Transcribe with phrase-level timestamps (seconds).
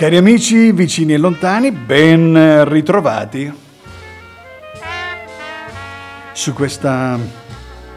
[0.00, 3.52] Cari amici, vicini e lontani, ben ritrovati
[6.32, 7.18] su questa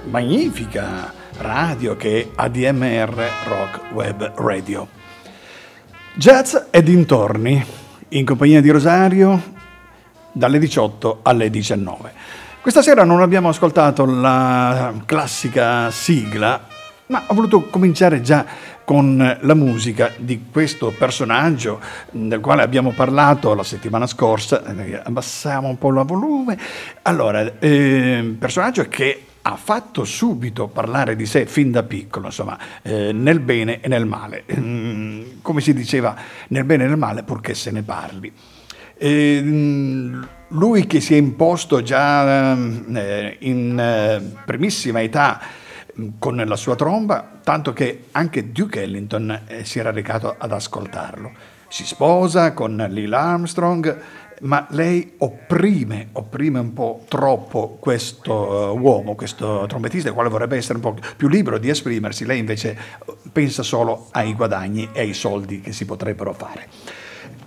[0.10, 4.86] magnifica radio che è ADMR Rock Web Radio.
[6.16, 7.66] Jazz e dintorni,
[8.10, 9.42] in compagnia di Rosario,
[10.34, 12.12] dalle 18 alle 19.
[12.60, 16.68] Questa sera non abbiamo ascoltato la classica sigla,
[17.06, 18.46] ma ho voluto cominciare già
[18.86, 21.80] con la musica di questo personaggio
[22.12, 24.64] del quale abbiamo parlato la settimana scorsa,
[25.04, 26.58] abbassiamo un po' il volume,
[27.04, 33.12] allora, eh, personaggio che ha fatto subito parlare di sé fin da piccolo, insomma, eh,
[33.12, 36.16] nel bene e nel male, mm, come si diceva,
[36.50, 38.32] nel bene e nel male purché se ne parli.
[38.96, 39.42] Eh,
[40.50, 45.42] lui che si è imposto già eh, in eh, primissima età
[46.18, 51.32] con la sua tromba, tanto che anche Duke Ellington eh, si era recato ad ascoltarlo.
[51.68, 54.02] Si sposa con Lil Armstrong,
[54.42, 60.58] ma lei opprime, opprime un po' troppo questo uh, uomo, questo trombettista, il quale vorrebbe
[60.58, 62.78] essere un po' più libero di esprimersi, lei invece
[63.32, 66.68] pensa solo ai guadagni e ai soldi che si potrebbero fare.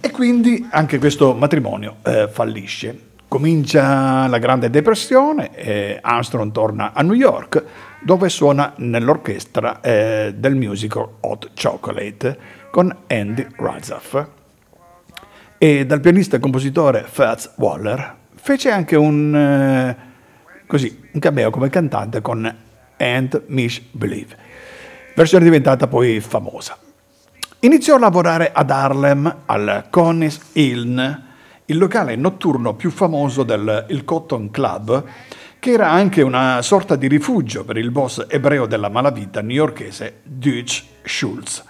[0.00, 2.98] E quindi anche questo matrimonio eh, fallisce.
[3.28, 7.64] Comincia la Grande Depressione, e Armstrong torna a New York,
[8.02, 12.39] dove suona nell'orchestra eh, del musical Hot Chocolate
[12.70, 14.25] con Andy Razoff.
[15.58, 19.97] E dal pianista e compositore Fats Waller fece anche un, eh,
[20.67, 22.55] così, un cameo come cantante con
[22.98, 24.36] And Mish Believe,
[25.14, 26.77] versione diventata poi famosa.
[27.61, 30.98] Iniziò a lavorare ad Harlem al Connie's Inn,
[31.64, 35.05] il locale notturno più famoso del Cotton Club,
[35.67, 40.85] che era anche una sorta di rifugio per il boss ebreo della malavita newyorkese Dutch
[41.02, 41.64] Schultz.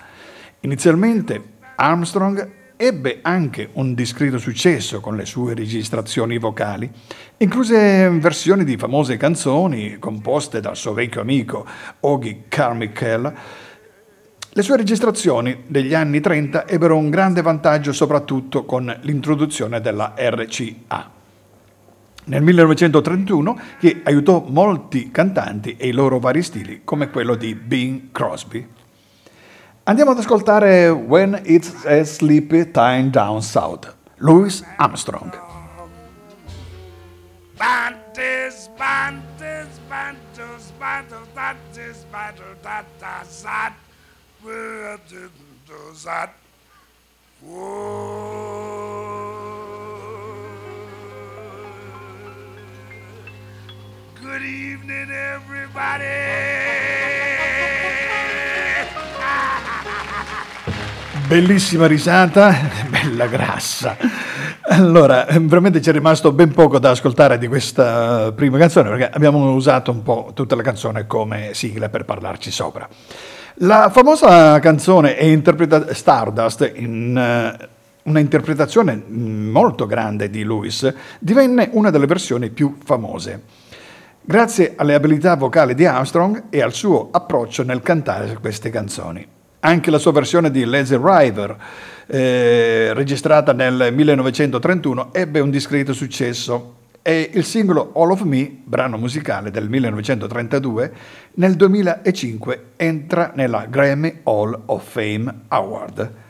[0.60, 1.42] Inizialmente
[1.76, 6.90] Armstrong ebbe anche un discreto successo con le sue registrazioni vocali,
[7.38, 11.64] incluse versioni di famose canzoni composte dal suo vecchio amico
[12.00, 13.34] Ogie Carmichael.
[14.50, 21.15] Le sue registrazioni degli anni 30 ebbero un grande vantaggio soprattutto con l'introduzione della RCA
[22.26, 28.10] nel 1931 che aiutò molti cantanti e i loro vari stili, come quello di Bing
[28.12, 28.66] Crosby.
[29.84, 35.38] Andiamo ad ascoltare When It's a Sleepy Time Down South, Louis Armstrong.
[37.56, 43.86] Bantis, bantis, bantus, bantus, bantis, bantus, bantus, bantus,
[54.26, 56.02] Good evening, everybody.
[61.28, 62.52] Bellissima risata,
[62.90, 63.96] bella grassa.
[64.62, 69.52] Allora, veramente ci è rimasto ben poco da ascoltare di questa prima canzone perché abbiamo
[69.52, 72.88] usato un po' tutta la canzone come sigla per parlarci sopra.
[73.58, 77.66] La famosa canzone è interpretata Stardust in uh,
[78.10, 83.64] una interpretazione molto grande di Lewis, divenne una delle versioni più famose
[84.26, 89.24] grazie alle abilità vocali di Armstrong e al suo approccio nel cantare queste canzoni.
[89.60, 91.56] Anche la sua versione di Lazy River,
[92.08, 98.96] eh, registrata nel 1931, ebbe un discreto successo e il singolo All of Me, brano
[98.96, 100.92] musicale del 1932,
[101.34, 106.24] nel 2005 entra nella Grammy Hall of Fame Award.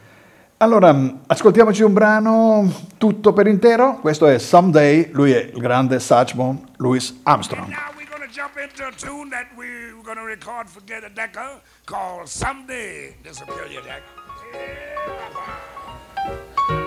[0.59, 0.95] Allora,
[1.27, 3.99] ascoltiamoci un brano tutto per intero.
[4.01, 7.75] Questo è Someday, lui è il grande Satchmo Louis Armstrong.
[8.33, 13.17] jump into a tune that we're going to record for Get a Decker called Someday
[13.23, 14.03] Disappear Your Deck.
[16.69, 16.86] someday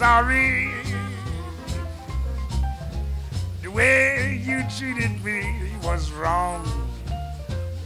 [0.00, 0.72] sorry.
[3.60, 5.44] The way you treated me
[5.84, 6.64] was wrong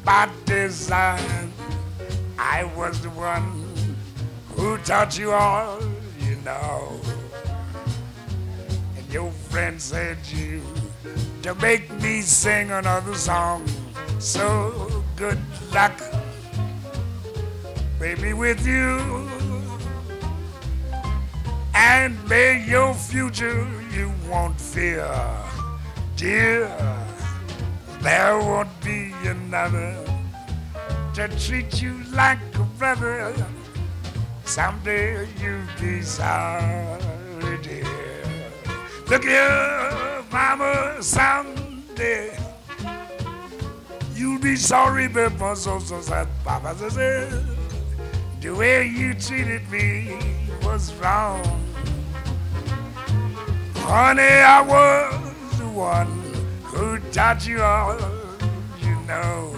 [0.05, 1.52] by design.
[2.38, 3.66] I was the one
[4.55, 5.81] who taught you all
[6.20, 7.00] you know.
[8.96, 10.62] And your friend said you
[11.43, 13.66] to make me sing another song.
[14.20, 15.40] So good
[15.72, 16.00] luck,
[17.99, 19.24] baby, with you.
[21.75, 25.11] And may your future you won't fear,
[26.17, 26.71] dear.
[28.00, 29.97] There won't be another
[31.15, 33.35] to treat you like a brother.
[34.44, 38.23] Someday you'll be sorry, dear.
[39.09, 42.37] Look here, mama, someday
[44.15, 47.47] you'll be sorry, but so so sad, Papa said.
[48.41, 50.19] The way you treated me
[50.62, 51.63] was wrong.
[53.86, 56.08] Honey, I was the one
[56.64, 58.00] who taught you all
[58.81, 59.54] you know.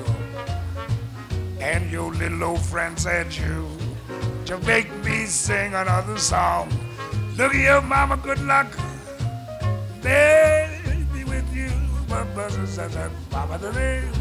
[1.61, 3.69] And your little old friend said you
[4.47, 6.69] to make me sing another song.
[7.37, 8.67] Look at here, mama, good luck.
[10.03, 11.71] Baby, with you,
[12.09, 14.13] my brother said that Papa the name.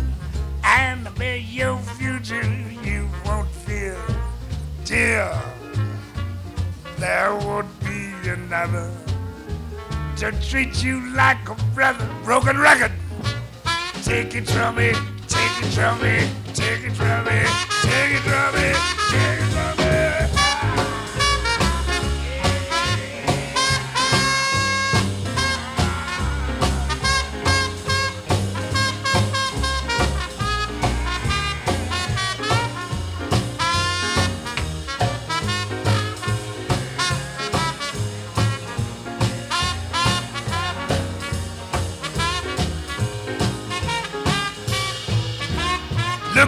[0.63, 2.45] And may your future
[2.83, 3.97] you won't fear,
[4.85, 5.33] dear.
[6.97, 8.91] There won't be another
[10.17, 12.07] to treat you like a brother.
[12.23, 12.91] Broken record.
[14.03, 14.93] Take it from me,
[15.27, 17.43] take it from me, take it from me,
[17.81, 18.73] take it from me,
[19.11, 20.04] take it from me.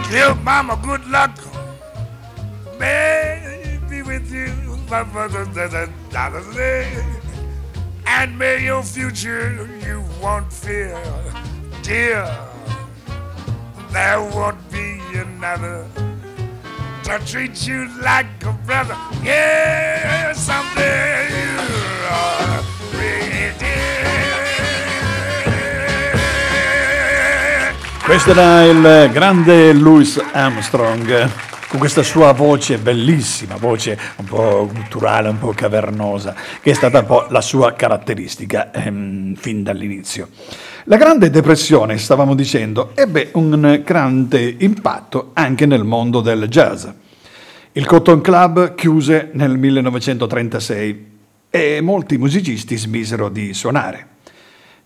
[0.08, 1.38] Here, mama, good luck.
[2.78, 4.54] May be with you,
[8.06, 10.98] and may your future you won't fear,
[11.82, 12.26] dear.
[13.90, 15.86] There won't be another
[17.04, 18.96] to treat you like a brother.
[19.22, 21.27] Yeah, someday
[28.08, 31.30] Questo era il grande Louis Armstrong
[31.68, 37.00] con questa sua voce bellissima, voce un po' gutturale, un po' cavernosa, che è stata
[37.00, 40.30] un po' la sua caratteristica ehm, fin dall'inizio.
[40.84, 46.86] La Grande Depressione, stavamo dicendo, ebbe un grande impatto anche nel mondo del jazz.
[47.72, 51.06] Il Cotton Club chiuse nel 1936
[51.50, 54.16] e molti musicisti smisero di suonare.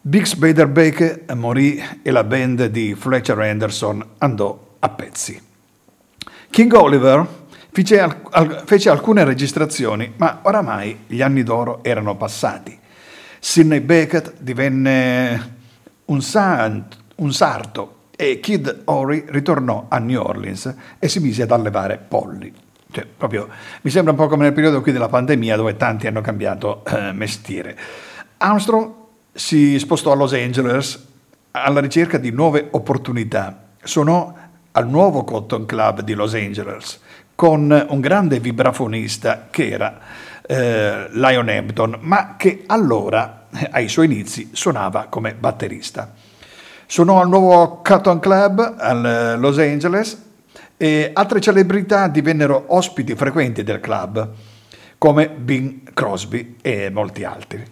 [0.05, 0.67] Bix Bader
[1.35, 5.41] morì e la band di Fletcher Anderson andò a pezzi.
[6.51, 7.25] King Oliver
[7.71, 12.77] fece, al- al- fece alcune registrazioni, ma oramai gli anni d'oro erano passati.
[13.39, 15.57] Sidney Beckett divenne
[16.07, 21.53] un, sant- un sarto e Kid Ory ritornò a New Orleans e si mise ad
[21.53, 22.53] allevare polli.
[22.91, 23.49] Cioè, proprio,
[23.83, 27.13] mi sembra un po' come nel periodo qui della pandemia dove tanti hanno cambiato eh,
[27.13, 27.79] mestiere.
[28.39, 29.01] Armstrong
[29.33, 31.07] si spostò a Los Angeles
[31.53, 33.65] alla ricerca di nuove opportunità.
[33.83, 34.35] Suonò
[34.73, 37.01] al nuovo Cotton Club di Los Angeles
[37.35, 39.99] con un grande vibrafonista che era
[40.47, 46.13] eh, Lion Hampton, ma che allora, ai suoi inizi, suonava come batterista.
[46.87, 50.31] Suonò al nuovo Cotton Club a Los Angeles
[50.77, 54.29] e altre celebrità divennero ospiti frequenti del club,
[54.99, 57.72] come Bing Crosby e molti altri.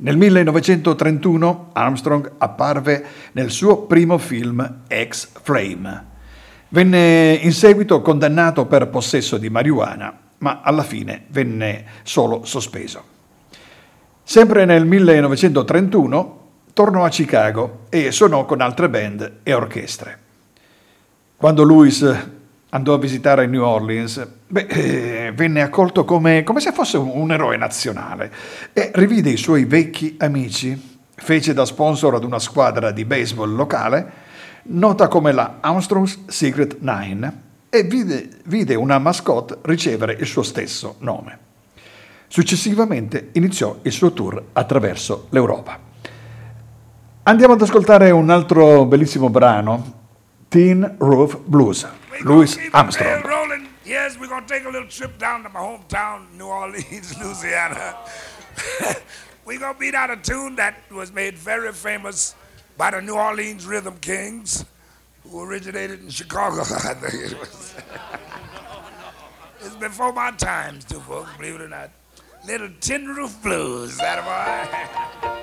[0.00, 6.06] Nel 1931 Armstrong apparve nel suo primo film X-Frame.
[6.68, 13.02] Venne in seguito condannato per possesso di marijuana, ma alla fine venne solo sospeso.
[14.22, 16.40] Sempre nel 1931
[16.72, 20.18] tornò a Chicago e suonò con altre band e orchestre.
[21.36, 22.28] Quando Louis
[22.68, 27.30] andò a visitare New Orleans, beh, eh, venne accolto come, come se fosse un, un
[27.30, 28.32] eroe nazionale
[28.72, 34.12] e rivide i suoi vecchi amici, fece da sponsor ad una squadra di baseball locale,
[34.64, 40.96] nota come la Armstrong's Secret Nine, e vide, vide una mascotte ricevere il suo stesso
[41.00, 41.46] nome.
[42.28, 45.78] Successivamente iniziò il suo tour attraverso l'Europa.
[47.24, 49.96] Andiamo ad ascoltare un altro bellissimo brano,
[50.48, 51.86] Teen Roof Blues,
[52.22, 53.37] Louis Armstrong.
[53.88, 57.96] Yes, we're going to take a little trip down to my hometown, New Orleans, Louisiana.
[59.46, 62.34] we're going to beat out a tune that was made very famous
[62.76, 64.66] by the New Orleans Rhythm Kings,
[65.22, 67.74] who originated in Chicago, I think it was.
[69.60, 71.90] it's before my times, too, folks, believe it or not.
[72.46, 74.22] Little Tin Roof Blues, that
[75.22, 75.37] boy.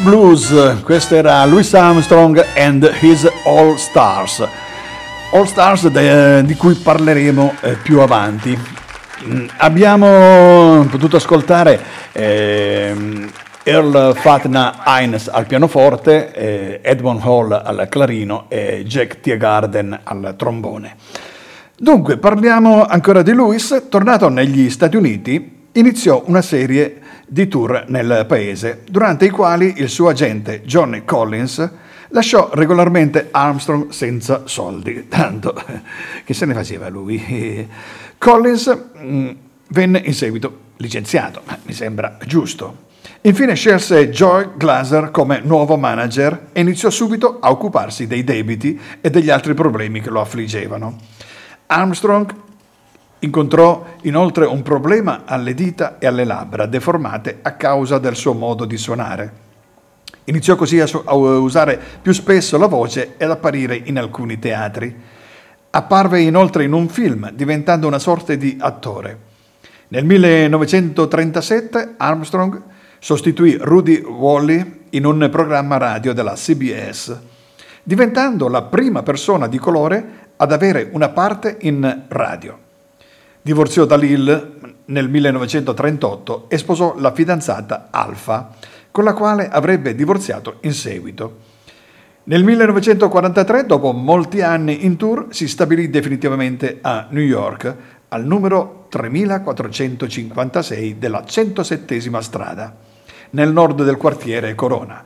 [0.00, 4.46] Blues, questo era Louis Armstrong and His All Stars.
[5.32, 8.58] All Stars de, di cui parleremo eh, più avanti.
[9.24, 11.80] Mm, abbiamo potuto ascoltare
[12.12, 12.94] eh,
[13.62, 20.96] Earl Fatna Hines al pianoforte, eh, Edmond Hall al clarino e Jack Tiergarden al trombone.
[21.76, 23.84] Dunque, parliamo ancora di Lewis.
[23.88, 27.04] Tornato negli Stati Uniti, iniziò una serie di
[27.48, 31.70] tour nel paese, durante i quali il suo agente Johnny Collins
[32.08, 35.54] lasciò regolarmente Armstrong senza soldi, tanto
[36.24, 37.68] che se ne faceva lui.
[38.18, 39.28] Collins mm,
[39.68, 42.84] venne in seguito licenziato, mi sembra giusto.
[43.22, 49.10] Infine scelse Joy Glaser come nuovo manager e iniziò subito a occuparsi dei debiti e
[49.10, 50.96] degli altri problemi che lo affliggevano.
[51.66, 52.32] Armstrong
[53.26, 58.64] incontrò inoltre un problema alle dita e alle labbra deformate a causa del suo modo
[58.64, 59.44] di suonare.
[60.24, 64.94] Iniziò così a, su- a usare più spesso la voce ed apparire in alcuni teatri.
[65.70, 69.18] Apparve inoltre in un film, diventando una sorta di attore.
[69.88, 72.62] Nel 1937 Armstrong
[72.98, 77.16] sostituì Rudy Wally in un programma radio della CBS,
[77.82, 82.64] diventando la prima persona di colore ad avere una parte in radio.
[83.46, 88.50] Divorziò da Lil nel 1938 e sposò la fidanzata Alfa,
[88.90, 91.36] con la quale avrebbe divorziato in seguito.
[92.24, 97.76] Nel 1943, dopo molti anni in tour, si stabilì definitivamente a New York,
[98.08, 102.76] al numero 3456 della 107 strada,
[103.30, 105.04] nel nord del quartiere Corona,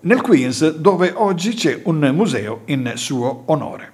[0.00, 3.92] nel Queens, dove oggi c'è un museo in suo onore.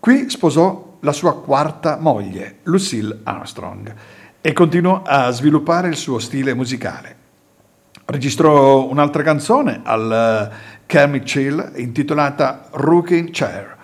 [0.00, 3.94] Qui sposò la sua quarta moglie, Lucille Armstrong,
[4.40, 7.16] e continuò a sviluppare il suo stile musicale.
[8.06, 10.50] Registrò un'altra canzone al
[10.86, 13.76] Kermit Chill intitolata Rocking Chair.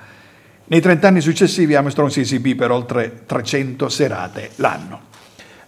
[0.65, 5.09] Nei 30 anni successivi Armstrong si esibì per oltre 300 serate l'anno.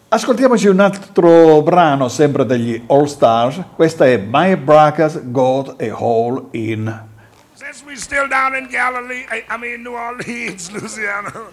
[0.08, 6.44] Ascoltiamoci un altro brano sempre degli All Stars, questa è My Bracas Got a Hole
[6.52, 7.10] in
[7.72, 11.46] Since we still down in Galilee, I, I mean New Orleans, Louisiana,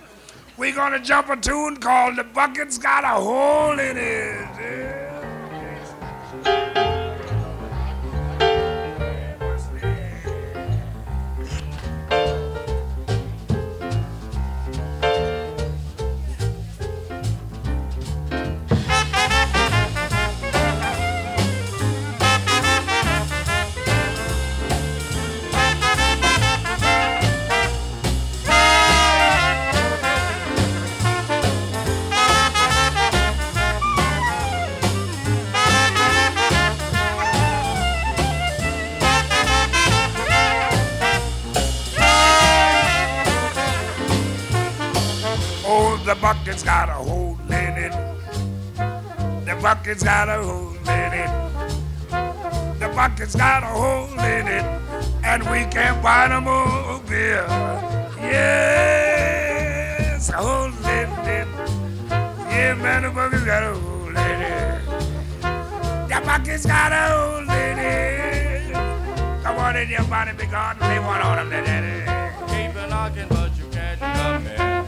[0.58, 4.50] we're gonna jump a tune called "The Bucket's Got a Hole in It."
[6.44, 6.99] Yeah.
[49.90, 51.32] Bucket's got a hole in it.
[52.78, 54.64] The bucket's got a hole in it.
[55.24, 57.44] And we can't buy no more beer.
[58.22, 59.50] Yes,
[60.30, 61.48] a hole in it.
[62.12, 64.86] Yeah, man, the bucket's got a hole in it.
[66.08, 68.72] The bucket's got a hole in it.
[69.42, 72.06] Come on in your body, big garden, lay one on them, daddy.
[72.46, 74.86] Keep a knocking, but you can't come in.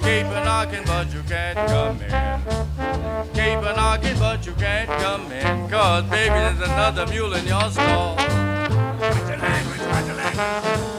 [0.00, 2.67] Keep a knocking, but you can't come in.
[3.38, 5.70] Keep a knocking, but you can't come in.
[5.70, 8.16] Cause baby, there's another mule in your stall.
[8.16, 8.26] Watch
[8.98, 10.97] the language, watch the language.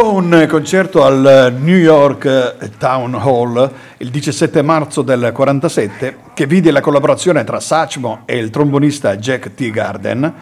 [0.00, 6.70] Dopo un concerto al New York Town Hall il 17 marzo del 1947, che vide
[6.70, 9.68] la collaborazione tra Satchmo e il trombonista Jack T.
[9.68, 10.34] Garden,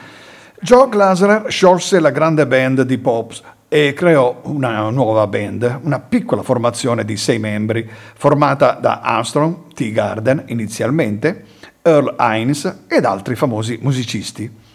[0.61, 6.42] Joe Glasser sciolse la grande band di Pops e creò una nuova band, una piccola
[6.42, 9.90] formazione di sei membri, formata da Armstrong, T.
[9.90, 11.47] Garden inizialmente,
[11.83, 14.67] Earl Hines ed altri famosi musicisti.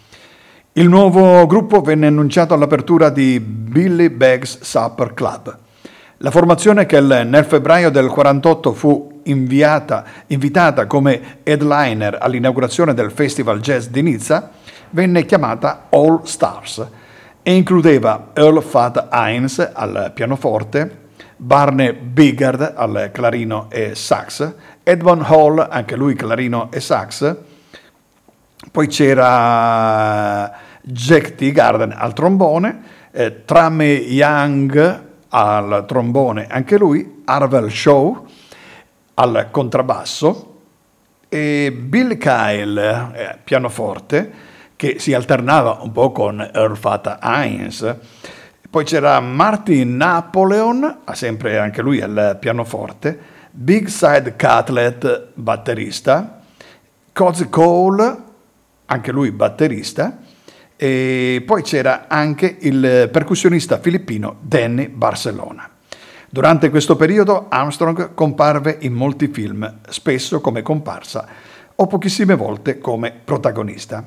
[0.76, 5.56] Il nuovo gruppo venne annunciato all'apertura di Billy Beggs Supper Club.
[6.16, 13.60] La formazione che nel febbraio del 48 fu inviata, invitata come headliner all'inaugurazione del Festival
[13.60, 14.50] Jazz di Nizza
[14.90, 16.84] venne chiamata All Stars
[17.40, 21.02] e includeva Earl Fat Hines al pianoforte,
[21.36, 27.36] Barney Biggard al clarino e sax, Edmond Hall, anche lui clarino e sax,
[28.72, 31.50] poi c'era Jack T.
[31.50, 38.26] Garden al trombone, eh, Trame Young al trombone, anche lui, Arvel Shaw
[39.14, 40.58] al contrabbasso
[41.28, 44.32] e Bill Kyle eh, pianoforte
[44.76, 47.96] che si alternava un po' con Earl Fata Hines.
[48.68, 53.18] Poi c'era Martin Napoleon, sempre anche lui al pianoforte,
[53.50, 56.40] Big Side Cutlet batterista,
[57.12, 58.16] Cozy Cole,
[58.86, 60.18] anche lui batterista,
[60.76, 65.68] e poi c'era anche il percussionista filippino Danny Barcellona.
[66.28, 71.26] Durante questo periodo Armstrong comparve in molti film, spesso come comparsa
[71.76, 74.04] o pochissime volte come protagonista.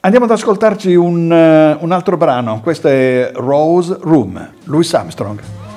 [0.00, 5.71] Andiamo ad ascoltarci un, uh, un altro brano, questo è Rose Room, Louis Armstrong.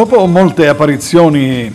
[0.00, 1.70] Dopo molte apparizioni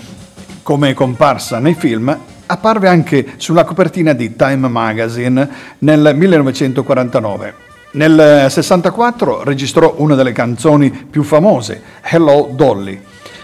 [0.63, 7.53] come comparsa nei film, apparve anche sulla copertina di Time Magazine nel 1949.
[7.91, 12.99] Nel 64 registrò una delle canzoni più famose, Hello Dolly.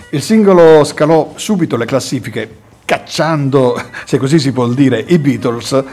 [0.09, 2.49] Il singolo scalò subito le classifiche,
[2.83, 5.83] cacciando, se così si può dire, i Beatles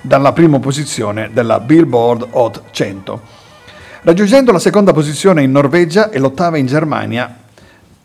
[0.00, 3.20] dalla prima posizione della Billboard Hot 100,
[4.02, 7.40] raggiungendo la seconda posizione in Norvegia e l'ottava in Germania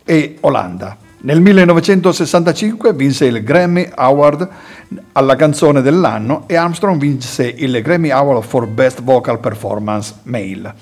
[0.04, 0.96] e Olanda.
[1.24, 4.48] Nel 1965 vinse il Grammy Award
[5.12, 10.74] alla canzone dell'anno e Armstrong vinse il Grammy Award for Best Vocal Performance Male.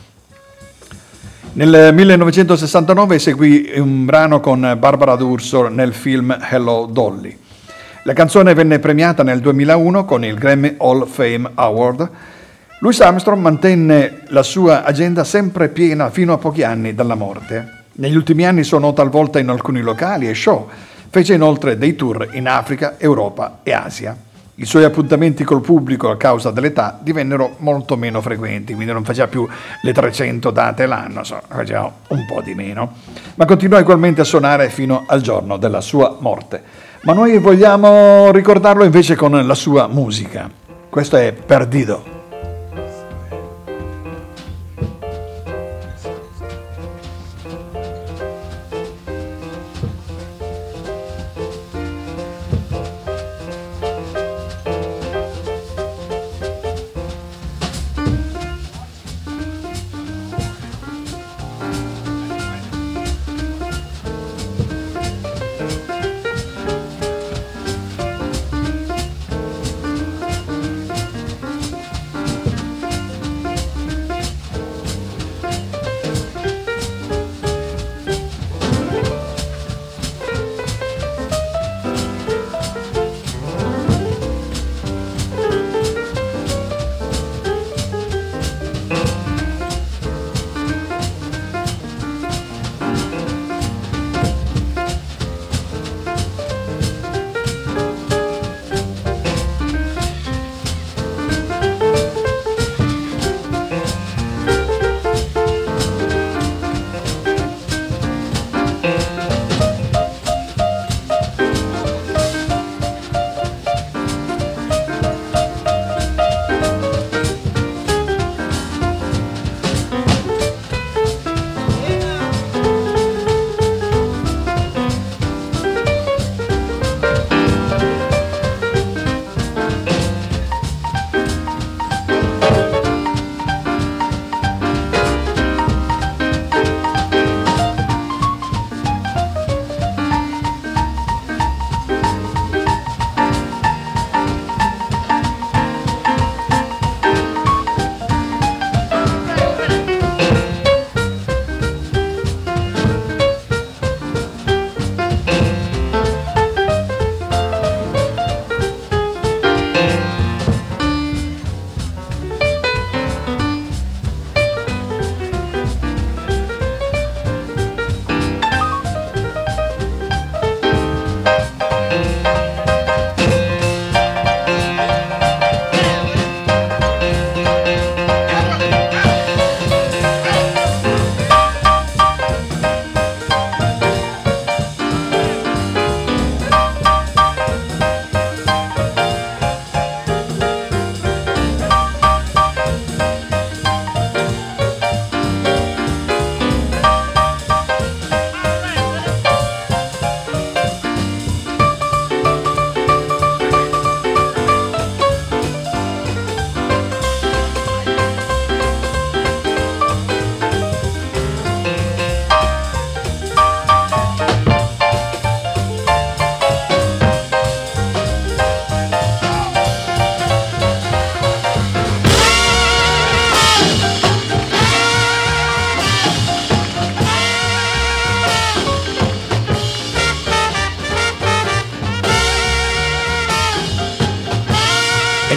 [1.52, 7.36] Nel 1969 seguì un brano con Barbara D'Urso nel film Hello Dolly.
[8.04, 12.10] La canzone venne premiata nel 2001 con il Grammy Hall Fame Award.
[12.78, 17.79] Louis Armstrong mantenne la sua agenda sempre piena fino a pochi anni dalla morte.
[18.00, 20.66] Negli ultimi anni suonò talvolta in alcuni locali e show.
[21.10, 24.16] Fece inoltre dei tour in Africa, Europa e Asia.
[24.54, 29.28] I suoi appuntamenti col pubblico a causa dell'età divennero molto meno frequenti, quindi non faceva
[29.28, 29.46] più
[29.82, 32.90] le 300 date l'anno, so, faceva un po' di meno,
[33.34, 36.62] ma continuò ugualmente a suonare fino al giorno della sua morte.
[37.02, 40.50] Ma noi vogliamo ricordarlo invece con la sua musica.
[40.88, 42.19] Questo è Perdido.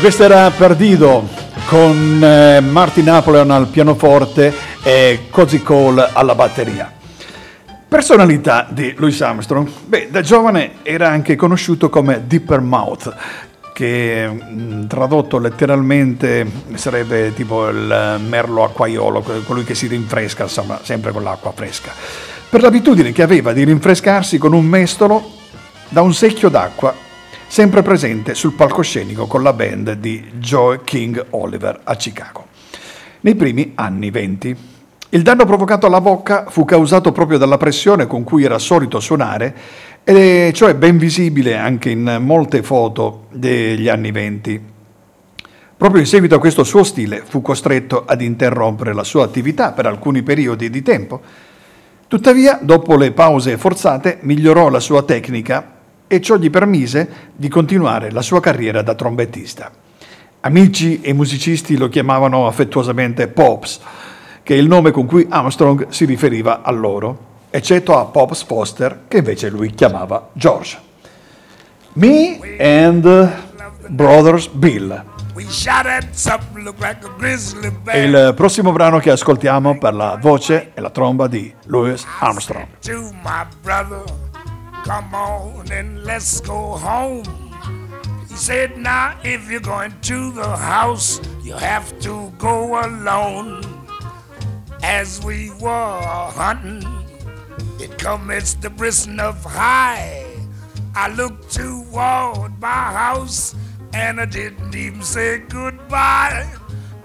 [0.04, 1.26] Questo era Perdido
[1.68, 6.92] con eh, Martin Napoleon al pianoforte e Cozy Cole alla batteria.
[7.88, 9.66] Personalità di Louis Armstrong?
[9.86, 13.16] Beh, da giovane era anche conosciuto come Deeper Mouth,
[13.74, 21.13] che mm, tradotto letteralmente sarebbe tipo il merlo acquaiolo, colui che si rinfresca, insomma, sempre
[21.13, 21.94] con l'acqua fresca.
[22.50, 25.32] Per l'abitudine che aveva di rinfrescarsi con un mestolo
[25.88, 26.94] da un secchio d'acqua
[27.54, 32.48] sempre presente sul palcoscenico con la band di Joe King Oliver a Chicago.
[33.20, 34.58] Nei primi anni 20.
[35.10, 39.56] Il danno provocato alla bocca fu causato proprio dalla pressione con cui era solito suonare,
[40.04, 44.62] e cioè ben visibile anche in molte foto degli anni 20.
[45.78, 49.86] Proprio in seguito a questo suo stile fu costretto ad interrompere la sua attività per
[49.86, 51.22] alcuni periodi di tempo.
[52.08, 55.72] Tuttavia, dopo le pause forzate, migliorò la sua tecnica
[56.13, 59.71] e ciò gli permise di continuare la sua carriera da trombettista.
[60.41, 63.80] Amici e musicisti lo chiamavano affettuosamente Pops,
[64.43, 69.06] che è il nome con cui Armstrong si riferiva a loro, eccetto a Pops Foster,
[69.08, 70.78] che invece lui chiamava George.
[71.93, 73.32] Me and
[73.88, 75.04] Brothers Bill.
[77.86, 82.67] È il prossimo brano che ascoltiamo per la voce e la tromba di Louis Armstrong.
[84.84, 87.24] Come on and let's go home.
[88.28, 93.63] He said, Now, if you're going to the house, you have to go alone.
[94.84, 96.02] As we were
[96.34, 96.84] hunting,
[97.80, 100.26] it commenced the bristle of high.
[100.96, 103.56] I looked toward my house
[103.93, 106.46] and I didn't even say goodbye.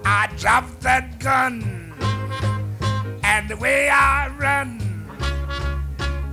[0.03, 1.93] I dropped that gun,
[3.23, 4.79] and the way I run,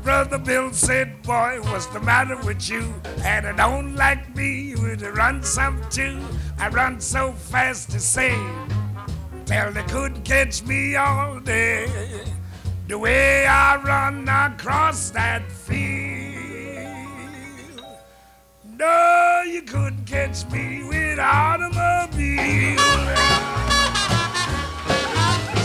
[0.07, 2.95] Brother Bill said, Boy, what's the matter with you?
[3.25, 6.23] And I don't like me, would you run some too.
[6.61, 8.31] I run so fast to say,
[9.49, 11.88] Well, they couldn't catch me all day.
[12.87, 16.87] The way I run across that field.
[18.79, 22.79] No, you couldn't catch me with automobile.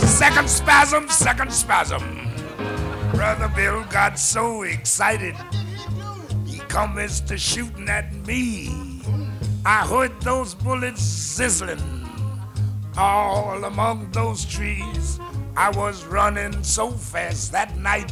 [0.08, 2.31] Second spasm, second spasm.
[3.14, 5.36] Brother Bill got so excited,
[6.46, 9.02] he commenced to shooting at me.
[9.66, 12.10] I heard those bullets sizzling
[12.98, 15.20] all among those trees.
[15.56, 18.12] I was running so fast that night,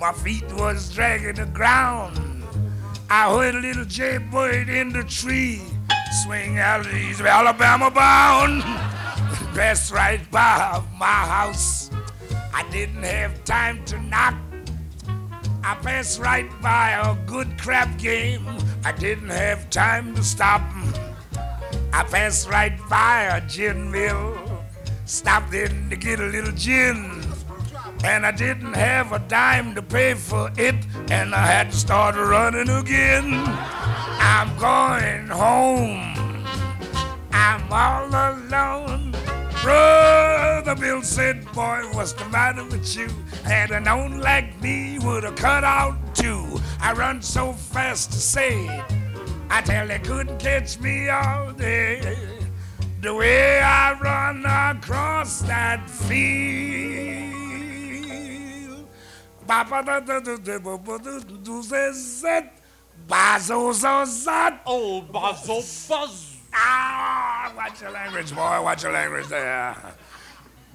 [0.00, 2.44] my feet was dragging the ground.
[3.10, 5.62] I heard a little jaybird in the tree
[6.22, 8.62] swing out of Alabama bound.
[9.54, 11.90] Passed right by my house.
[12.54, 14.34] I didn't have time to knock.
[15.62, 18.46] I passed right by a good crap game.
[18.84, 20.62] I didn't have time to stop.
[21.92, 24.38] I passed right by a gin mill.
[25.04, 27.24] Stopped in to get a little gin
[28.04, 30.74] and I didn't have a dime to pay for it,
[31.10, 33.42] and I had to start running again.
[34.20, 36.44] I'm going home.
[37.32, 39.13] I'm all alone.
[39.64, 43.08] Brother Bill said, Boy, what's the matter with you?
[43.44, 46.60] Had a known like me would have cut out too.
[46.82, 48.84] I run so fast to say.
[49.48, 52.14] I tell they couldn't catch me all day.
[53.00, 57.24] The way I run across that field.
[64.66, 66.33] Oh, bazo buzz.
[66.54, 68.62] Ah, watch your language, boy.
[68.62, 69.74] Watch your language there.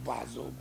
[0.04, 0.52] Bazo,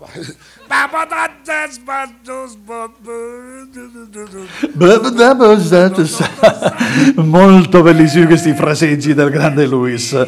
[7.16, 10.26] Molto bellissimi questi fraseggi del grande Luis.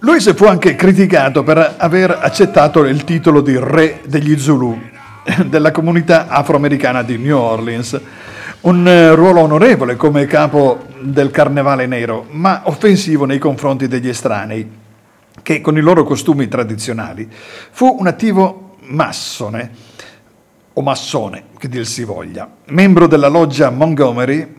[0.00, 4.78] Luis fu anche criticato per aver accettato il titolo di re degli Zulu
[5.46, 8.00] della comunità afroamericana di New Orleans.
[8.60, 14.68] Un eh, ruolo onorevole come capo del carnevale nero, ma offensivo nei confronti degli estranei,
[15.42, 19.70] che con i loro costumi tradizionali fu un attivo massone,
[20.72, 22.50] o massone, che dir si voglia.
[22.66, 24.56] Membro della loggia Montgomery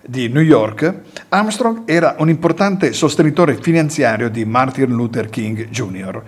[0.00, 6.22] di New York, Armstrong era un importante sostenitore finanziario di Martin Luther King Jr.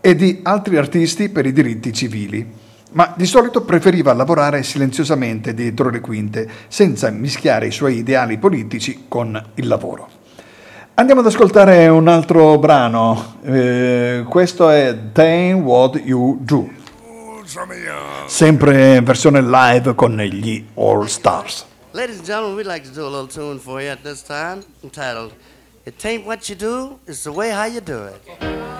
[0.00, 5.90] e di altri artisti per i diritti civili ma di solito preferiva lavorare silenziosamente dietro
[5.90, 10.08] le quinte, senza mischiare i suoi ideali politici con il lavoro.
[10.94, 16.68] Andiamo ad ascoltare un altro brano, eh, questo è Tame What You Do,
[18.26, 21.66] sempre in versione live con gli All Stars.
[21.92, 24.62] Ladies and gentlemen, we'd like to do a little tune for you at this time
[24.82, 25.32] entitled
[25.84, 28.77] It Ain't What You Do, It's the Way How You Do It.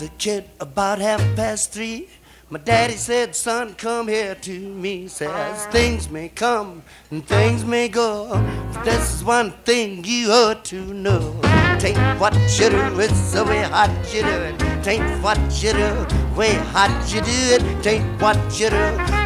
[0.00, 2.06] Was a kid about half past three.
[2.50, 5.08] My daddy said, son, come here to me.
[5.08, 8.28] Says things may come and things may go.
[8.74, 11.40] But this is one thing you ought to know.
[11.80, 14.58] Tain't what you do, it's the way hot you do it.
[14.84, 17.62] Tain't what you do, way hot you do it.
[17.82, 18.84] Tain't what you do,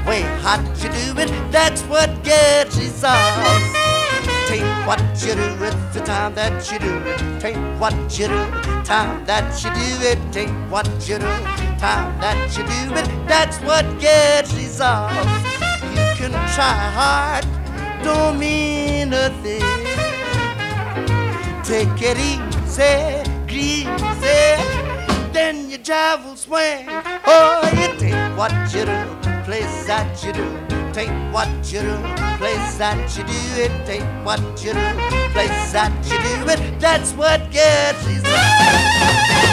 [0.09, 1.31] way hot you do it.
[1.51, 3.90] That's what gets you sauce.
[4.51, 7.21] Tain't what you do, it's the time that you do it.
[7.41, 8.51] Tain't what you do,
[8.83, 10.19] time that you do it.
[10.33, 11.31] Tain't what you do,
[11.79, 13.29] time that you do it.
[13.29, 15.15] That's what gets sauce.
[15.95, 17.47] You can try hard,
[18.03, 19.63] don't mean a thing.
[21.63, 24.57] Take it easy, greasy,
[25.33, 26.89] then your jive will swing.
[27.25, 30.80] Oh, it ain't what you do, place that you do.
[30.93, 31.97] Take what you do,
[32.39, 33.63] place that you do.
[33.63, 36.51] It ain't what you do, place that you do.
[36.51, 39.50] It that's what gets you.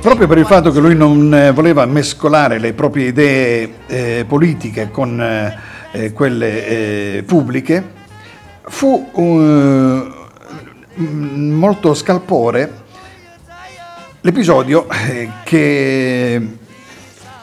[0.00, 4.90] Proprio per il fatto che lui non eh, voleva mescolare le proprie idee eh, politiche
[4.90, 5.56] con eh,
[5.92, 8.00] eh, quelle eh, pubbliche,
[8.64, 12.80] fu eh, m- molto scalpore
[14.22, 14.86] l'episodio
[15.44, 16.40] che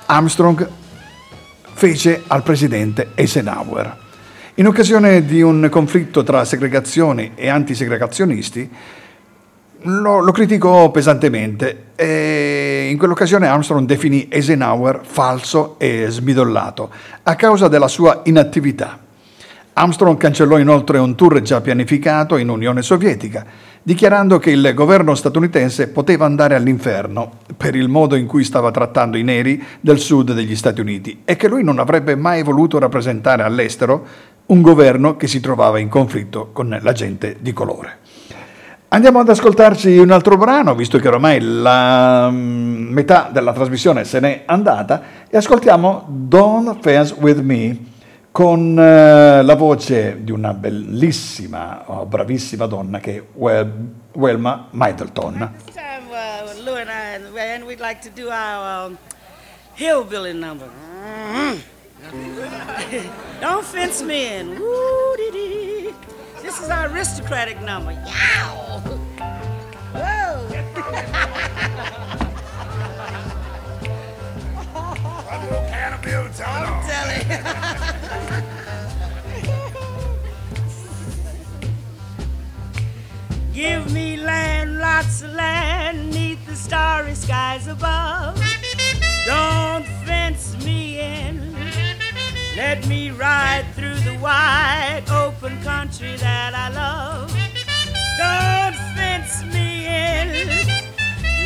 [0.06, 0.70] Armstrong
[1.74, 4.08] fece al presidente Eisenhower.
[4.56, 8.70] In occasione di un conflitto tra segregazioni e antisegregazionisti,
[9.84, 16.90] lo, lo criticò pesantemente e in quell'occasione Armstrong definì Eisenhower falso e smidollato
[17.24, 19.00] a causa della sua inattività.
[19.74, 23.46] Armstrong cancellò inoltre un tour già pianificato in Unione Sovietica,
[23.82, 29.16] dichiarando che il governo statunitense poteva andare all'inferno per il modo in cui stava trattando
[29.16, 33.44] i neri del sud degli Stati Uniti e che lui non avrebbe mai voluto rappresentare
[33.44, 34.06] all'estero
[34.48, 37.99] un governo che si trovava in conflitto con la gente di colore.
[38.92, 44.20] Andiamo ad ascoltarci un altro brano, visto che ormai la mm, metà della trasmissione se
[44.20, 47.78] n'è andata, e ascoltiamo Don't Fence With Me
[48.32, 55.54] con eh, la voce di una bellissima, oh, bravissima donna che è Wel- Welma Middleton.
[55.76, 58.98] Uh, Lou and I and we'd like to do our um,
[59.76, 60.68] hillbilly number.
[63.40, 64.58] Don't fence me in.
[64.58, 64.89] Woo-dee-dee.
[66.60, 67.94] This is our aristocratic number.
[67.94, 68.82] Yow!
[69.96, 70.46] Whoa!
[75.32, 77.24] A little can of Bill I'm telling.
[83.54, 88.36] Give me land, lots of land, neath the starry skies above.
[89.26, 89.99] Don't fence me in.
[92.56, 97.30] Let me ride through the wide open country that I love.
[98.18, 100.30] Don't fence me in.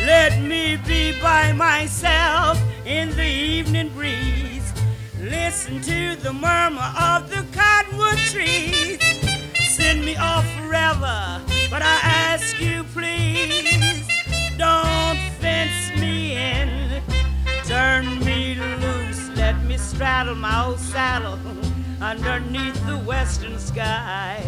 [0.06, 4.72] Let me be by myself in the evening breeze.
[5.20, 8.98] Listen to the murmur of the cottonwood trees.
[9.76, 11.40] Send me off forever,
[11.70, 14.06] but I ask you please,
[14.58, 17.02] don't fence me in.
[17.64, 19.03] Turn me loose,
[19.44, 21.38] let me straddle my old saddle
[22.00, 24.46] underneath the western skies.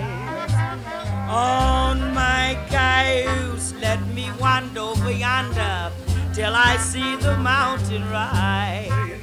[1.28, 5.92] On my cayuse, let me wander over yonder
[6.32, 9.20] till I see the mountain rise.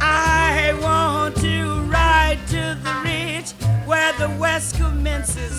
[0.00, 1.56] I want to
[1.98, 3.50] ride to the ridge
[3.86, 5.56] where the west commences.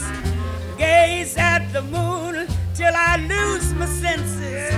[0.78, 2.46] Gaze at the moon
[2.78, 4.70] till I lose my senses.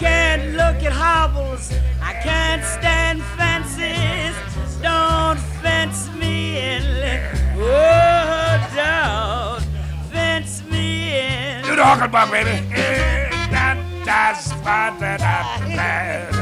[0.00, 4.34] Can't look at hobbles, I can't stand fences.
[4.80, 6.82] Don't fence me in.
[7.58, 9.62] Oh, don't
[10.10, 11.62] fence me in.
[11.64, 12.56] Do the hucklebuck, baby.
[13.52, 16.34] That- That's fine, that I'm glad.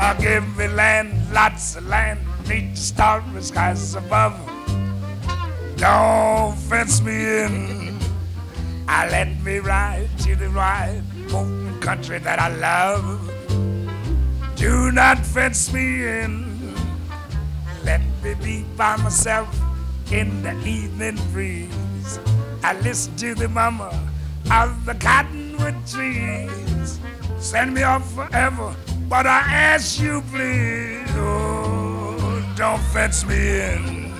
[0.00, 4.34] Uh, give me land, lots of land, neath the starry skies above.
[5.76, 7.79] Don't fence me in.
[8.92, 13.30] I let me ride to the right home country that I love.
[14.56, 16.74] Do not fence me in.
[17.84, 19.48] Let me be by myself
[20.10, 22.18] in the evening breeze.
[22.64, 23.94] I listen to the mama
[24.50, 26.98] of the cottonwood trees.
[27.38, 28.74] Send me off forever,
[29.08, 34.12] but I ask you please, oh, don't fence me in.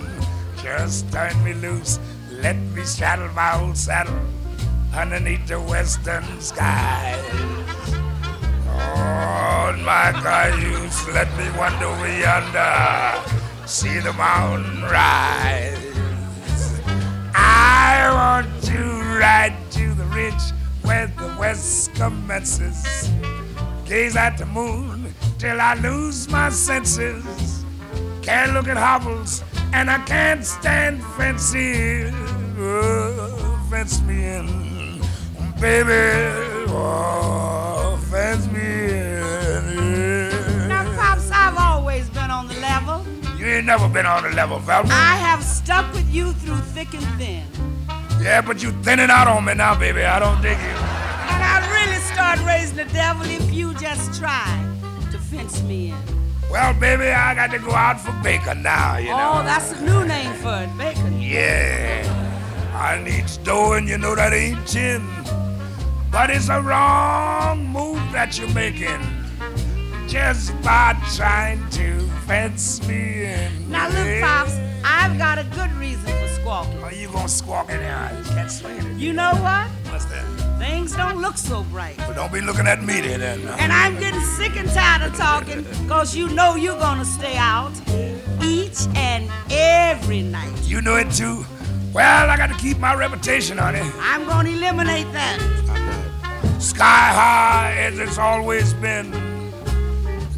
[0.62, 1.98] Just turn me loose,
[2.30, 4.14] let me straddle my old saddle
[4.94, 7.18] underneath the western skies.
[8.66, 15.80] On oh, my cayuse, let me wander yonder, see the mountain rise.
[17.34, 18.78] I want to
[19.18, 20.34] ride to the ridge
[20.82, 23.10] where the west commences.
[23.84, 27.64] Gaze at the moon till I lose my senses.
[28.22, 32.12] Can't look at hovels and I can't stand fancy.
[32.58, 34.69] Oh, fence me in,
[35.60, 36.66] baby.
[36.70, 40.68] Oh, fence me in.
[40.68, 43.04] Now, Pops, I've always been on the level.
[43.38, 44.88] You ain't never been on the level, Velma.
[44.92, 47.44] I have stuck with you through thick and thin.
[48.22, 50.02] Yeah, but you thinning out on me now, baby.
[50.02, 50.76] I don't dig you.
[51.30, 54.66] And I'd really start raising the devil if you just tried
[55.10, 55.96] to fence me in.
[56.50, 59.32] Well, baby, I got to go out for bacon now, you oh, know.
[59.36, 61.20] Oh, that's a new name for it, bacon.
[61.20, 62.16] Yeah.
[62.74, 65.06] I need dough, and you know that ain't chin.
[66.10, 69.00] But it's a wrong move that you're making.
[70.08, 73.70] Just by trying to fence me in.
[73.70, 76.82] Now, look, Pops, I've got a good reason for squawking.
[76.82, 78.10] Are you gonna squawk it out?
[78.18, 78.98] You can't swing it.
[78.98, 79.68] You know what?
[79.92, 80.24] What's that?
[80.58, 81.96] Things don't look so bright.
[81.98, 83.20] But don't be looking at me then.
[83.20, 83.48] then.
[83.60, 87.72] And I'm getting sick and tired of talking, cause you know you're gonna stay out
[88.42, 90.52] each and every night.
[90.64, 91.44] You know it too.
[91.92, 93.80] Well, I got to keep my reputation, honey.
[94.00, 95.40] I'm gonna eliminate that.
[95.68, 95.79] Uh,
[96.60, 99.10] Sky high as it's always been.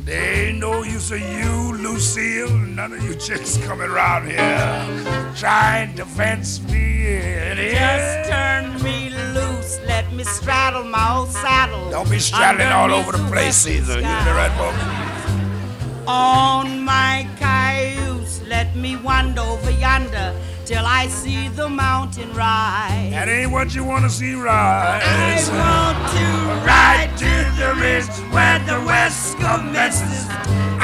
[0.05, 5.97] There ain't no use of you, Lucille, none of you chicks coming around here trying
[5.97, 7.57] to fence me in.
[7.57, 11.91] Just turn me loose, let me straddle my old saddle.
[11.91, 13.97] Don't be straddling all over the place, Caesar.
[13.97, 16.07] You the right woman.
[16.07, 20.33] On my cayuse, let me wander over yonder
[20.73, 23.11] till I see the mountain rise.
[23.11, 25.03] That ain't what you want to see, rise.
[25.05, 26.27] I want to
[26.64, 30.27] Ride to the ridge where the west commences.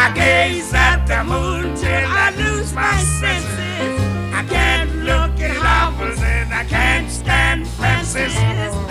[0.05, 4.01] I gaze at the moon till I lose my senses.
[4.41, 8.35] I can't look at hovels and I can't stand fences.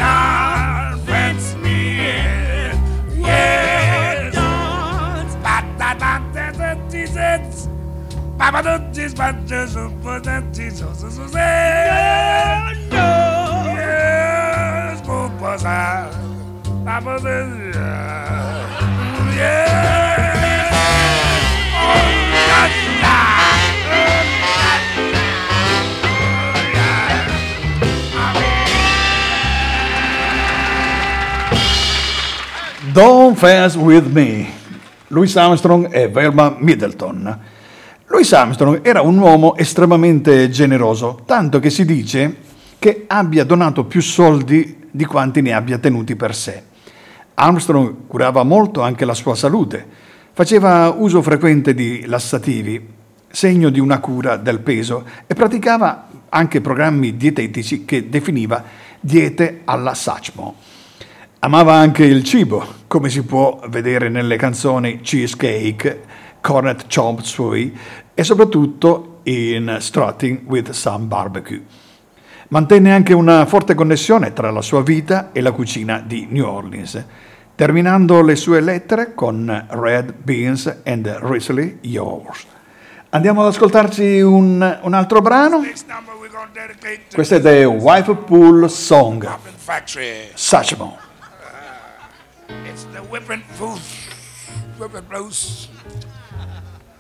[0.02, 3.22] Don't fence me in.
[3.22, 3.78] Yes.
[8.38, 8.46] Don't.
[9.14, 9.18] Ba-da-da-da-da-dee-zits.
[9.18, 11.38] Ba-ba-da-dee-ba-da-da-ba-da-dee-zo-zo-zo-zo.
[13.78, 16.10] Yes, Mupasa.
[16.86, 17.90] Ba-ba-da-da.
[19.38, 20.74] Yes.
[21.78, 22.10] Oh,
[22.48, 23.18] da-da.
[26.06, 26.10] Oh,
[26.74, 27.30] yeah.
[32.94, 34.50] Don't Fence With Me,
[35.10, 37.40] Louis Armstrong e Velma Middleton.
[38.10, 42.38] Louis Armstrong era un uomo estremamente generoso, tanto che si dice
[42.80, 46.64] che abbia donato più soldi di quanti ne abbia tenuti per sé.
[47.34, 49.86] Armstrong curava molto anche la sua salute,
[50.32, 52.82] faceva uso frequente di lassativi,
[53.28, 58.64] segno di una cura del peso, e praticava anche programmi dietetici che definiva
[59.02, 60.56] diete alla Satchmo.
[61.40, 66.04] Amava anche il cibo, come si può vedere nelle canzoni Cheesecake,
[66.48, 67.78] Cornet Chop Suey
[68.14, 71.62] e soprattutto in Strutting with Some Barbecue.
[72.48, 77.04] Mantenne anche una forte connessione tra la sua vita e la cucina di New Orleans,
[77.54, 82.46] terminando le sue lettere con Red Beans and Risley Yours.
[83.10, 85.62] Andiamo ad ascoltarci un, un altro brano.
[87.14, 89.30] Questo è The Wife Pool Song.
[90.34, 90.98] Satchmo.
[92.64, 93.82] It's the whipping proof,
[94.78, 95.68] whipping blues.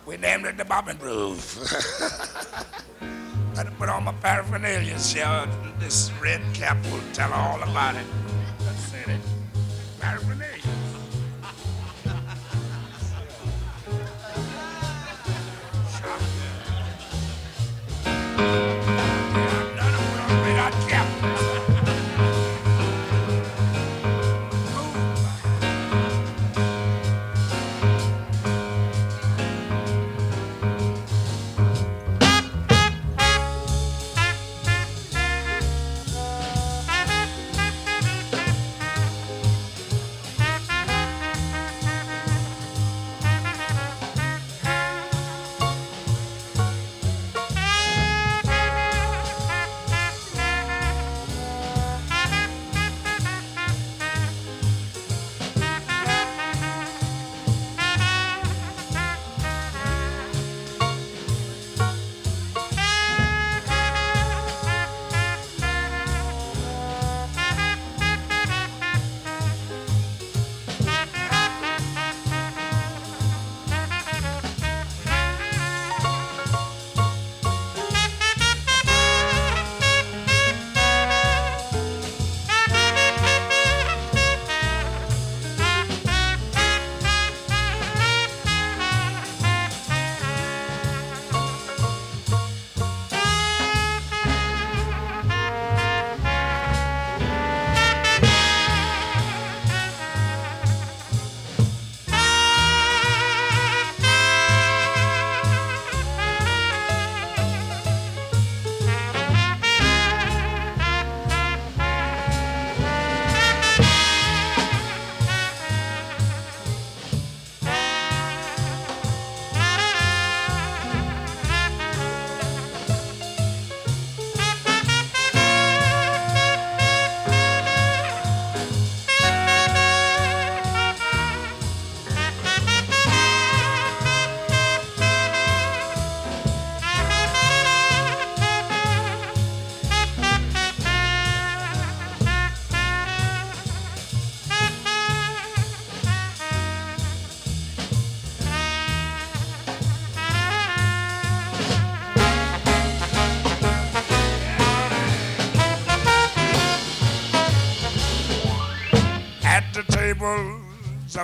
[0.07, 1.55] We named it the bobbin blues.
[3.53, 5.45] Gotta put on my paraphernalia, so
[5.79, 8.05] this red cap will tell all about it.
[8.65, 9.19] Let's say it.
[9.99, 10.63] Paraphernalia.
[18.87, 18.96] None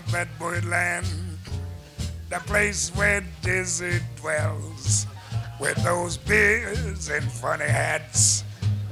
[0.02, 1.06] Bad Boy Land,
[2.30, 5.06] the place where Dizzy dwells,
[5.60, 8.44] with those beards and funny hats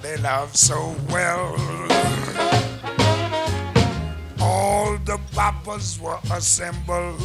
[0.03, 1.55] they love so well.
[4.39, 7.19] All the boppers were assembled,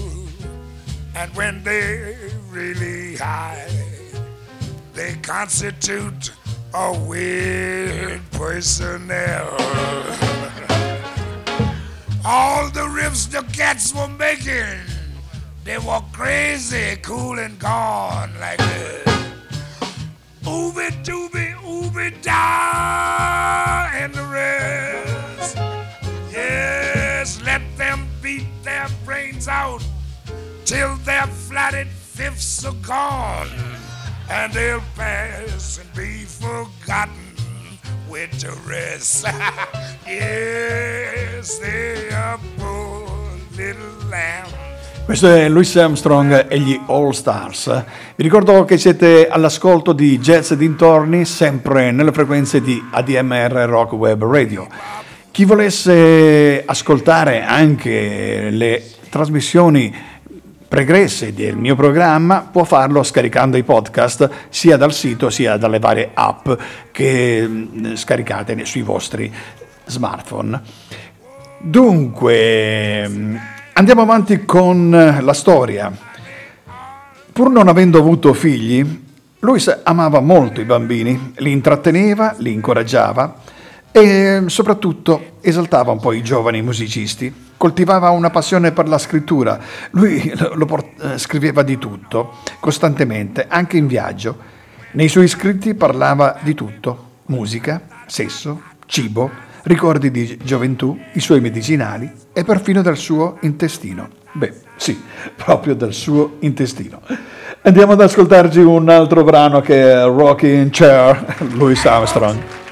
[1.14, 2.16] and when they
[2.50, 3.68] really high,
[4.94, 6.32] they constitute
[6.72, 9.56] a weird personnel.
[12.28, 14.80] All the riffs the cats were making,
[15.62, 19.06] they were crazy, cool and gone like this.
[20.42, 25.56] Ooby dooby, ooby da, and the rest.
[26.32, 29.86] Yes, let them beat their brains out
[30.64, 33.50] till their flatted fifths are gone,
[34.28, 37.25] and they'll pass and be forgotten
[38.66, 39.26] rest.
[40.06, 43.08] yes, they are poor
[43.56, 44.54] little lambs.
[45.04, 47.84] Questo è Louis Armstrong e gli All Stars.
[48.16, 54.24] Vi ricordo che siete all'ascolto di Jazz dintorni, sempre nelle frequenze di ADMR Rock Web
[54.24, 54.66] Radio.
[55.30, 59.94] Chi volesse ascoltare anche le trasmissioni
[60.68, 66.10] pregresse del mio programma può farlo scaricando i podcast sia dal sito sia dalle varie
[66.12, 66.48] app
[66.90, 69.32] che mh, scaricate sui vostri
[69.84, 70.60] smartphone.
[71.58, 73.38] Dunque, mh,
[73.74, 74.90] andiamo avanti con
[75.20, 75.92] la storia.
[77.32, 79.04] Pur non avendo avuto figli,
[79.40, 83.34] Luis amava molto i bambini, li intratteneva, li incoraggiava
[83.92, 87.45] e soprattutto esaltava un po' i giovani musicisti.
[87.56, 89.58] Coltivava una passione per la scrittura.
[89.90, 90.32] Lui
[90.66, 94.36] port- eh, scriveva di tutto, costantemente, anche in viaggio.
[94.92, 99.30] Nei suoi scritti parlava di tutto: musica, sesso, cibo,
[99.64, 104.08] ricordi di gioventù, i suoi medicinali e perfino del suo intestino.
[104.32, 105.00] Beh, sì,
[105.34, 107.00] proprio del suo intestino.
[107.62, 112.64] Andiamo ad ascoltarci un altro brano che è Rocking Chair, Louis Armstrong.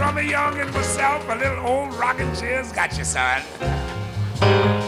[0.00, 1.28] For Young and myself.
[1.28, 4.79] A little old rocking chair's got you, son.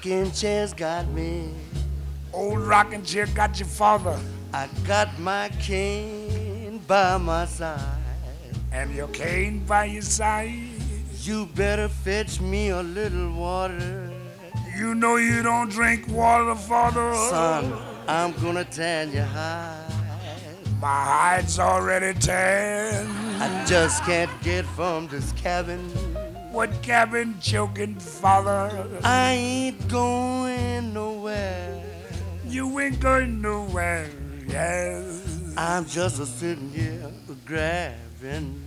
[0.00, 1.52] Rocking chair's got me.
[2.32, 4.18] Old rocking chair got your father,
[4.50, 7.98] I got my cane by my side.
[8.72, 10.54] and your cane by your side.
[11.22, 14.10] You better fetch me a little water.
[14.74, 17.14] You know you don't drink water, father.
[17.28, 17.70] Son,
[18.08, 19.84] I'm gonna tan you high.
[20.80, 23.06] My hide's already tan.
[23.38, 25.90] I just can't get from this cabin.
[26.50, 28.70] What cabin choking, father?
[29.04, 31.82] I ain't going nowhere.
[32.46, 34.10] You ain't going nowhere,
[34.46, 35.54] yes.
[35.56, 37.10] I'm just a sitting here
[37.46, 38.60] grabbing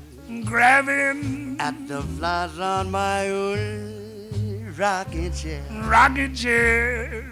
[0.45, 3.59] Grabbing at the flies on my old
[4.79, 5.61] rocking chair.
[5.84, 7.29] rocket chair,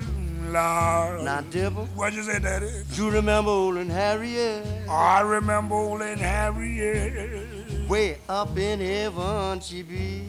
[0.49, 1.23] Lord.
[1.23, 2.67] Now, Dibble, What'd you say, Daddy?
[2.93, 4.65] you remember old and Harriet?
[4.89, 7.87] I remember old Aunt Harriet.
[7.89, 10.23] Way up in heaven she be.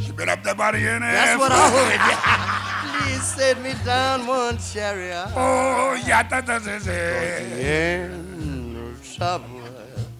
[0.00, 1.12] Spit up that body in there.
[1.12, 3.02] That's what I heard.
[3.06, 5.28] Please set me down one chariot.
[5.34, 7.56] Oh, yata that da da.
[7.56, 9.62] Yeah, no trouble.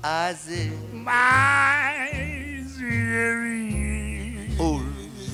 [0.03, 0.71] I see.
[0.93, 4.51] My theory.
[4.59, 4.85] Old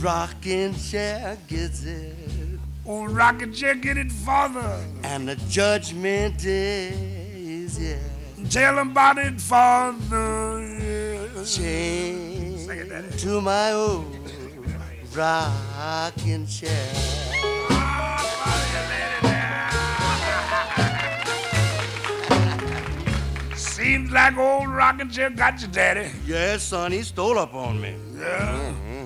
[0.01, 2.17] rocking chair gets it.
[2.85, 4.85] Old rocking chair get it, father.
[5.05, 7.97] And the judgment is yeah.
[8.51, 10.69] Tell him about it, father.
[11.45, 12.69] Chain
[13.19, 14.05] to my old
[15.15, 16.95] rocking chair.
[23.57, 26.11] Seems like old rocking chair got you, Daddy.
[26.27, 27.97] Yes, son, he stole up on me.
[28.15, 28.75] Yeah.
[28.93, 29.02] It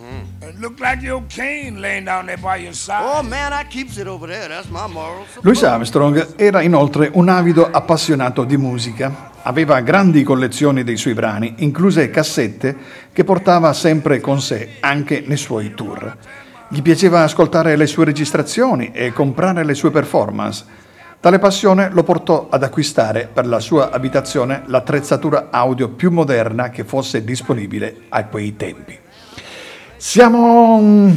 [5.41, 9.33] Louis Armstrong era inoltre un avido appassionato di musica.
[9.43, 12.77] Aveva grandi collezioni dei suoi brani, incluse cassette
[13.13, 16.17] che portava sempre con sé anche nei suoi tour.
[16.69, 20.65] Gli piaceva ascoltare le sue registrazioni e comprare le sue performance.
[21.19, 26.85] Tale passione lo portò ad acquistare per la sua abitazione l'attrezzatura audio più moderna che
[26.85, 29.05] fosse disponibile a quei tempi.
[29.99, 31.11] Siamo mm,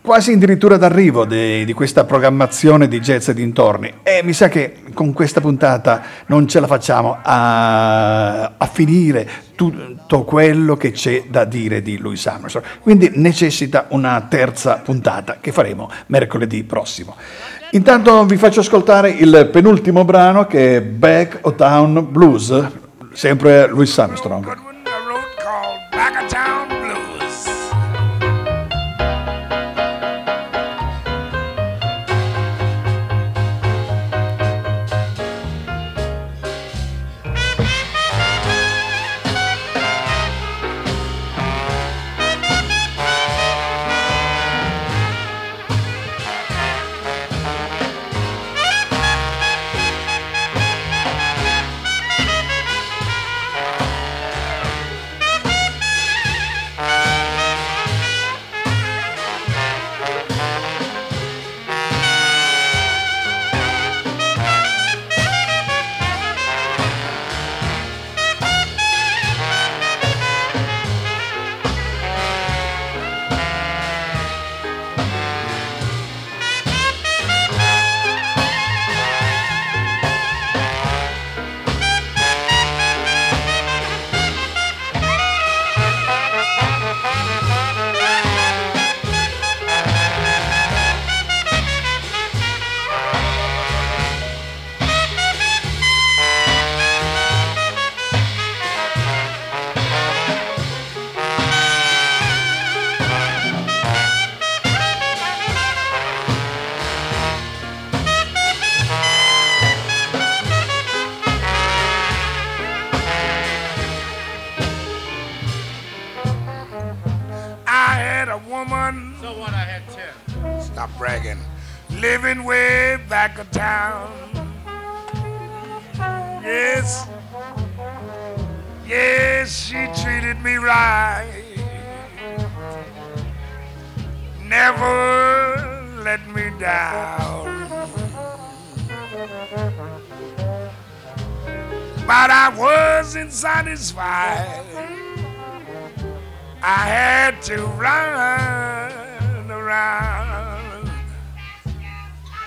[0.00, 3.92] quasi addirittura d'arrivo di, di questa programmazione di jazz e dintorni.
[4.02, 10.22] E mi sa che con questa puntata non ce la facciamo a, a finire tutto
[10.24, 12.66] quello che c'è da dire di Louis Armstrong.
[12.80, 17.16] Quindi necessita una terza puntata che faremo mercoledì prossimo.
[17.72, 22.64] Intanto vi faccio ascoltare il penultimo brano che è Back o Town Blues
[23.12, 24.73] sempre Louis Armstrong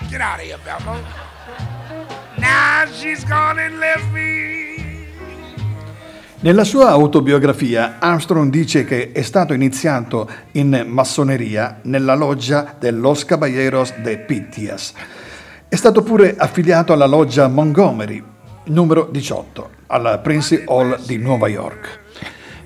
[0.09, 0.99] Get out of here, Belmo.
[2.37, 5.05] Now she's gone and left me.
[6.39, 13.25] Nella sua autobiografia Armstrong dice che è stato iniziato in massoneria nella loggia de Los
[13.25, 14.93] Caballeros de Pitias.
[15.67, 18.23] È stato pure affiliato alla loggia Montgomery,
[18.67, 21.99] numero 18, alla Prince Hall di Nuova York.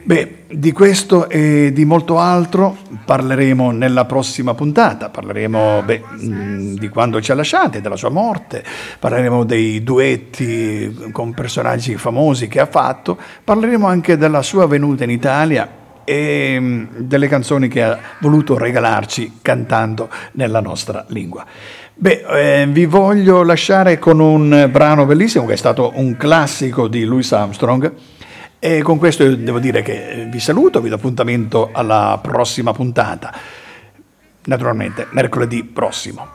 [0.03, 2.75] Beh, di questo e di molto altro
[3.05, 5.09] parleremo nella prossima puntata.
[5.09, 6.03] Parleremo beh,
[6.77, 8.63] di quando ci ha lasciati, della sua morte,
[8.99, 15.11] parleremo dei duetti con personaggi famosi che ha fatto, parleremo anche della sua venuta in
[15.11, 15.69] Italia
[16.03, 21.45] e delle canzoni che ha voluto regalarci cantando nella nostra lingua.
[21.93, 22.23] Beh,
[22.61, 27.31] eh, vi voglio lasciare con un brano bellissimo che è stato un classico di Louis
[27.31, 27.93] Armstrong.
[28.63, 33.33] E con questo devo dire che vi saluto, vi do appuntamento alla prossima puntata,
[34.45, 36.27] naturalmente mercoledì prossimo.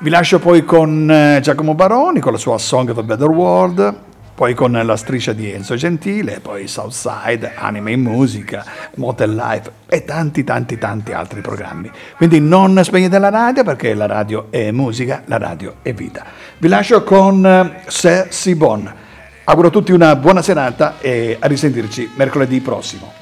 [0.00, 3.94] Vi lascio poi con eh, Giacomo Baroni, con la sua Song of a Better World,
[4.34, 8.64] poi con la striscia di Enzo Gentile, poi Southside, Anime in Musica,
[8.96, 11.88] Motel Life e tanti tanti tanti altri programmi.
[12.16, 16.24] Quindi non spegnete la radio perché la radio è musica, la radio è vita.
[16.58, 19.06] Vi lascio con eh, Se Sibon.
[19.48, 23.17] Auguro a tutti una buona serata e a risentirci mercoledì prossimo.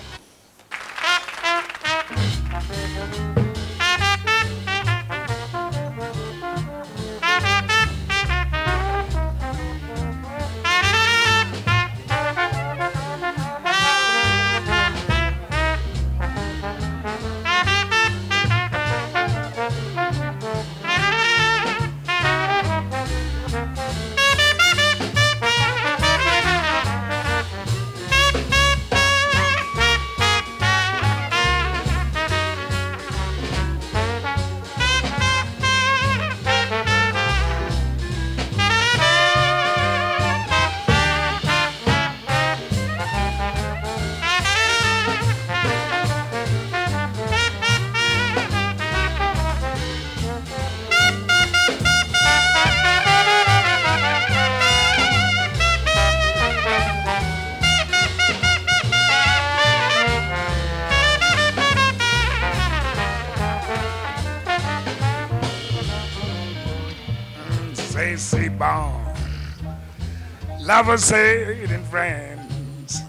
[70.77, 73.01] Lovers say it in France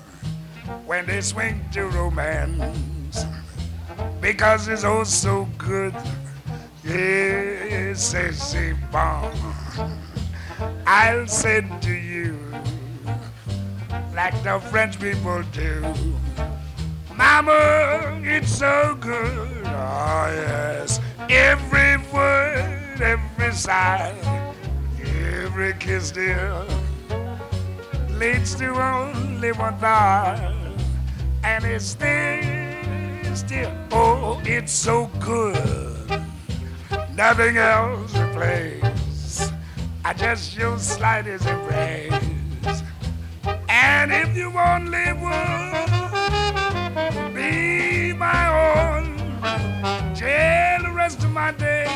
[0.85, 3.25] when they swing to romance
[4.21, 5.93] because it's oh so good.
[6.81, 9.29] Yes, c'est bon.
[10.85, 12.39] I'll say to you
[14.15, 15.93] like the French people do.
[17.13, 19.61] Mama, it's so good.
[19.65, 21.01] Oh, yes.
[21.29, 24.15] Every word, every sigh,
[25.03, 26.65] every kiss, dear,
[28.19, 30.39] leads to only one thought.
[31.43, 36.23] And it's still, still, oh, it's so good.
[37.13, 39.51] Nothing else replaces.
[40.03, 42.13] I just your slightest embrace.
[43.69, 45.87] And if you only would
[47.35, 49.17] be my own,
[50.15, 51.89] till the rest of my days,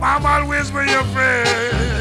[0.00, 1.94] Mama, I'll whisper your praise.